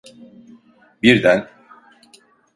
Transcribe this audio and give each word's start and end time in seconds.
Birden… 1.03 1.49